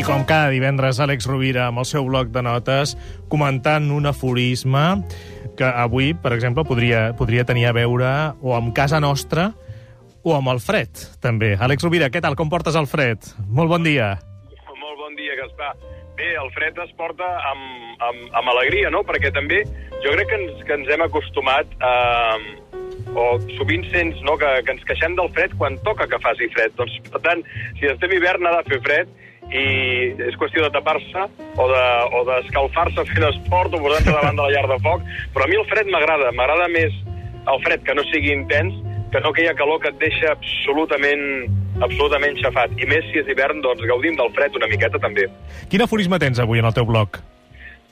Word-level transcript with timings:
I 0.00 0.02
com 0.02 0.22
cada 0.24 0.48
divendres, 0.48 0.96
Àlex 0.96 1.26
Rovira, 1.28 1.66
amb 1.68 1.82
el 1.82 1.84
seu 1.84 2.06
bloc 2.06 2.30
de 2.32 2.40
notes, 2.40 2.94
comentant 3.28 3.90
un 3.92 4.08
aforisme 4.08 5.02
que 5.58 5.68
avui, 5.68 6.14
per 6.16 6.32
exemple, 6.32 6.64
podria, 6.64 7.10
podria 7.18 7.44
tenir 7.44 7.66
a 7.68 7.74
veure 7.76 8.08
o 8.40 8.54
amb 8.56 8.72
casa 8.72 8.96
nostra 9.04 9.50
o 10.24 10.32
amb 10.38 10.48
el 10.54 10.62
fred, 10.64 11.02
també. 11.20 11.50
Àlex 11.60 11.84
Rovira, 11.84 12.08
què 12.08 12.24
tal? 12.24 12.38
Com 12.38 12.48
portes 12.48 12.80
el 12.80 12.88
fred? 12.88 13.28
Molt 13.44 13.68
bon 13.74 13.84
dia. 13.84 14.14
Molt 14.72 14.96
bon 15.02 15.20
dia, 15.20 15.36
Gaspar. 15.42 15.74
Bé, 16.16 16.32
el 16.46 16.48
fred 16.56 16.80
es 16.80 16.96
porta 16.96 17.28
amb, 17.52 17.68
amb, 18.08 18.24
amb 18.40 18.56
alegria, 18.56 18.88
no? 18.88 19.04
Perquè 19.04 19.34
també 19.36 19.66
jo 20.00 20.16
crec 20.16 20.32
que 20.32 20.40
ens, 20.40 20.64
que 20.64 20.80
ens 20.80 20.96
hem 20.96 21.08
acostumat 21.10 21.76
a... 21.84 21.94
o 23.10 23.30
sovint 23.58 23.84
sents 23.92 24.24
no, 24.24 24.40
que, 24.40 24.48
que 24.64 24.78
ens 24.78 24.88
queixem 24.88 25.20
del 25.20 25.28
fred 25.36 25.52
quan 25.60 25.76
toca 25.84 26.08
que 26.08 26.24
faci 26.24 26.48
fred. 26.56 26.72
Doncs, 26.80 27.02
per 27.12 27.26
tant, 27.28 27.44
si 27.76 27.92
estem 27.92 28.16
hivern 28.16 28.48
ha 28.48 28.62
de 28.62 28.70
fer 28.72 28.86
fred 28.88 29.18
i 29.50 30.14
és 30.28 30.36
qüestió 30.38 30.62
de 30.62 30.70
tapar-se 30.70 31.24
o 31.56 31.68
de- 31.68 32.04
o 32.16 32.24
d'escalfar-se 32.28 33.04
fent 33.12 33.26
esport 33.30 33.74
o 33.74 33.78
posant-se 33.82 34.12
davant 34.12 34.36
de 34.36 34.42
la 34.42 34.50
llar 34.50 34.68
de 34.68 34.78
foc. 34.84 35.02
Però 35.34 35.44
a 35.44 35.48
mi 35.48 35.56
el 35.56 35.66
fred 35.66 35.86
m'agrada. 35.90 36.30
M'agrada 36.32 36.68
més 36.68 36.92
el 37.50 37.62
fred 37.64 37.82
que 37.82 37.94
no 37.94 38.04
sigui 38.12 38.32
intens 38.32 38.74
que 39.10 39.18
no 39.20 39.30
aquella 39.30 39.54
calor 39.58 39.80
que 39.82 39.88
et 39.88 39.98
deixa 39.98 40.30
absolutament 40.30 41.48
absolutament 41.82 42.36
xafat. 42.38 42.70
I 42.78 42.86
més 42.86 43.04
si 43.10 43.18
és 43.18 43.26
hivern, 43.30 43.60
doncs 43.64 43.82
gaudim 43.88 44.14
del 44.16 44.30
fred 44.36 44.54
una 44.54 44.68
miqueta 44.70 44.98
també. 45.02 45.26
Quin 45.70 45.82
aforisme 45.82 46.18
tens 46.18 46.38
avui 46.38 46.58
en 46.60 46.66
el 46.66 46.74
teu 46.74 46.84
bloc? 46.86 47.18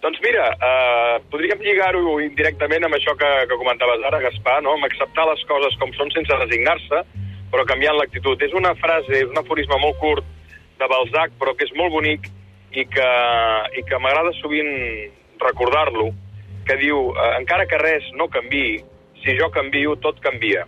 Doncs 0.03 0.19
mira, 0.23 0.53
eh, 0.55 1.19
podríem 1.31 1.59
lligar-ho 1.59 2.21
indirectament 2.23 2.85
amb 2.85 2.95
això 2.95 3.17
que, 3.19 3.31
que 3.49 3.57
comentaves 3.59 4.05
ara, 4.07 4.21
Gaspar, 4.21 4.63
no? 4.63 4.75
amb 4.77 4.85
acceptar 4.85 5.27
les 5.27 5.43
coses 5.49 5.75
com 5.81 5.91
són 5.97 6.11
sense 6.15 6.31
resignar-se, 6.39 7.03
però 7.51 7.65
canviant 7.67 7.97
l'actitud. 7.99 8.41
És 8.43 8.53
una 8.55 8.75
frase, 8.77 9.11
és 9.25 9.27
un 9.27 9.39
aforisme 9.39 9.75
molt 9.83 9.99
curt 9.99 10.25
de 10.79 10.89
Balzac, 10.91 11.35
però 11.41 11.55
que 11.57 11.67
és 11.67 11.75
molt 11.77 11.93
bonic 11.95 12.29
i 12.73 12.85
que, 12.87 13.11
i 13.79 13.85
que 13.87 14.01
m'agrada 14.03 14.35
sovint 14.39 14.71
recordar-lo, 15.43 16.11
que 16.69 16.77
diu, 16.81 17.13
eh, 17.15 17.31
encara 17.41 17.67
que 17.67 17.81
res 17.81 18.07
no 18.19 18.29
canvi, 18.33 18.83
si 19.23 19.37
jo 19.39 19.49
canvio, 19.55 19.97
tot 20.05 20.21
canvia. 20.25 20.67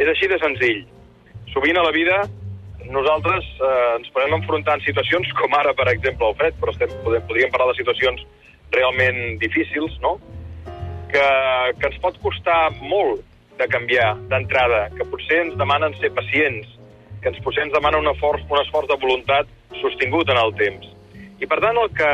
És 0.00 0.08
així 0.08 0.28
de 0.30 0.38
senzill. 0.40 0.84
Sovint 1.54 1.78
a 1.80 1.84
la 1.86 1.94
vida 1.94 2.20
nosaltres 2.90 3.46
eh, 3.60 3.96
ens 3.98 4.10
podem 4.14 4.34
enfrontar 4.38 4.78
en 4.78 4.84
situacions 4.84 5.30
com 5.40 5.56
ara, 5.58 5.74
per 5.76 5.88
exemple, 5.92 6.30
el 6.30 6.36
fred, 6.38 6.58
però 6.60 6.74
estem, 6.74 6.92
podem, 7.04 7.24
podríem 7.28 7.52
parlar 7.54 7.72
de 7.72 7.80
situacions 7.80 8.26
realment 8.74 9.38
difícils, 9.42 9.96
no? 10.04 10.18
Que, 11.10 11.26
que 11.80 11.88
ens 11.88 11.98
pot 12.02 12.18
costar 12.22 12.68
molt 12.78 13.24
de 13.58 13.66
canviar 13.68 14.12
d'entrada, 14.30 14.86
que 14.94 15.06
potser 15.10 15.40
ens 15.46 15.56
demanen 15.58 15.96
ser 15.98 16.12
pacients, 16.16 16.68
que 17.22 17.32
ens 17.32 17.40
ens 17.62 17.72
demana 17.72 17.98
un 17.98 18.08
esforç, 18.12 18.44
un 18.48 18.60
esforç 18.60 18.88
de 18.88 18.98
voluntat 19.00 19.48
sostingut 19.80 20.30
en 20.30 20.38
el 20.40 20.54
temps. 20.54 20.86
I 21.40 21.46
per 21.46 21.60
tant, 21.60 21.76
el 21.76 21.90
que, 21.96 22.10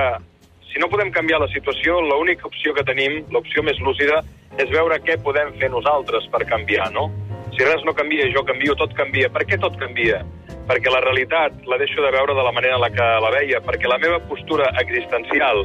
si 0.72 0.82
no 0.82 0.90
podem 0.90 1.10
canviar 1.10 1.40
la 1.40 1.50
situació, 1.52 2.00
l'única 2.00 2.46
opció 2.46 2.74
que 2.74 2.84
tenim, 2.84 3.24
l'opció 3.30 3.62
més 3.62 3.78
lúcida, 3.80 4.22
és 4.58 4.70
veure 4.70 5.00
què 5.04 5.18
podem 5.22 5.52
fer 5.60 5.70
nosaltres 5.70 6.28
per 6.32 6.44
canviar, 6.48 6.90
no? 6.94 7.08
Si 7.56 7.64
res 7.64 7.82
no 7.86 7.94
canvia, 7.96 8.28
jo 8.34 8.44
canvio, 8.44 8.74
tot 8.76 8.92
canvia. 8.94 9.30
Per 9.32 9.46
què 9.48 9.58
tot 9.60 9.76
canvia? 9.80 10.20
Perquè 10.66 10.92
la 10.92 11.00
realitat 11.04 11.66
la 11.70 11.78
deixo 11.80 12.02
de 12.02 12.12
veure 12.12 12.34
de 12.34 12.44
la 12.44 12.52
manera 12.52 12.76
en 12.76 12.82
la 12.82 12.90
que 12.92 13.06
la 13.22 13.32
veia, 13.32 13.62
perquè 13.64 13.88
la 13.88 14.00
meva 14.02 14.20
postura 14.28 14.68
existencial 14.82 15.64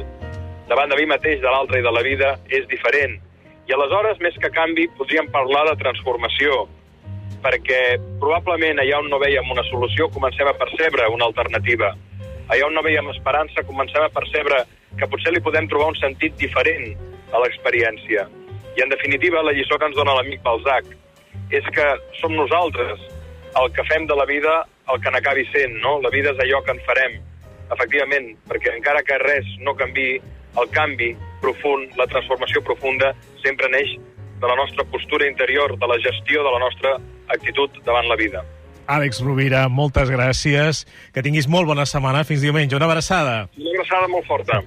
davant 0.70 0.88
de 0.88 0.96
mi 0.96 1.06
mateix, 1.10 1.40
de 1.42 1.50
l'altre 1.50 1.80
i 1.80 1.84
de 1.84 1.92
la 1.92 2.02
vida 2.06 2.36
és 2.48 2.64
diferent. 2.70 3.18
I 3.68 3.74
aleshores, 3.76 4.20
més 4.24 4.36
que 4.40 4.50
canvi, 4.54 4.88
podríem 4.98 5.28
parlar 5.34 5.66
de 5.68 5.76
transformació, 5.82 6.64
perquè 7.42 7.98
probablement 8.20 8.80
allà 8.80 9.00
on 9.02 9.10
no 9.10 9.18
veiem 9.22 9.50
una 9.50 9.64
solució 9.68 10.08
comencem 10.14 10.48
a 10.48 10.56
percebre 10.58 11.08
una 11.10 11.26
alternativa. 11.26 11.92
Allà 12.48 12.66
on 12.68 12.76
no 12.76 12.84
veiem 12.86 13.10
esperança 13.12 13.66
comencem 13.66 14.04
a 14.04 14.12
percebre 14.14 14.62
que 14.98 15.08
potser 15.08 15.32
li 15.32 15.42
podem 15.42 15.68
trobar 15.70 15.90
un 15.92 15.98
sentit 15.98 16.36
diferent 16.40 16.92
a 17.32 17.40
l'experiència. 17.42 18.26
I 18.76 18.84
en 18.84 18.92
definitiva, 18.92 19.42
la 19.42 19.54
lliçó 19.56 19.78
que 19.78 19.88
ens 19.88 19.96
dona 19.96 20.14
l'amic 20.16 20.42
Balzac 20.44 20.86
és 21.52 21.66
que 21.76 21.88
som 22.20 22.34
nosaltres 22.36 23.00
el 23.60 23.72
que 23.76 23.84
fem 23.88 24.06
de 24.08 24.16
la 24.16 24.24
vida 24.28 24.62
el 24.92 25.00
que 25.00 25.10
n'acabi 25.12 25.44
sent, 25.52 25.76
no? 25.82 25.98
La 26.02 26.10
vida 26.10 26.32
és 26.32 26.40
allò 26.42 26.62
que 26.64 26.74
en 26.74 26.80
farem, 26.86 27.18
efectivament, 27.72 28.32
perquè 28.48 28.72
encara 28.76 29.02
que 29.06 29.18
res 29.22 29.48
no 29.64 29.76
canvi, 29.78 30.16
el 30.60 30.72
canvi 30.74 31.12
profund, 31.40 31.94
la 31.96 32.08
transformació 32.10 32.62
profunda, 32.66 33.12
sempre 33.44 33.70
neix 33.72 33.94
de 34.42 34.50
la 34.50 34.56
nostra 34.58 34.84
postura 34.84 35.28
interior, 35.30 35.78
de 35.78 35.86
la 35.86 35.98
gestió 36.02 36.42
de 36.42 36.50
la 36.50 36.58
nostra 36.58 36.96
actitud 37.28 37.70
davant 37.86 38.10
la 38.10 38.18
vida. 38.18 38.42
Àlex 38.90 39.22
Rovira, 39.22 39.68
moltes 39.70 40.10
gràcies. 40.10 40.84
Que 41.14 41.22
tinguis 41.22 41.46
molt 41.48 41.70
bona 41.70 41.86
setmana. 41.86 42.24
Fins 42.26 42.42
diumenge. 42.42 42.76
Una 42.76 42.90
abraçada. 42.90 43.36
Una 43.56 43.74
abraçada 43.76 44.08
molt 44.10 44.26
forta. 44.26 44.62